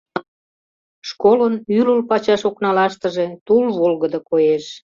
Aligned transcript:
Школын 1.09 1.55
ӱлыл 1.77 2.01
пачаш 2.09 2.41
окналаштыже 2.49 3.27
тул 3.45 3.65
волгыдо 3.77 4.19
коеш. 4.29 4.65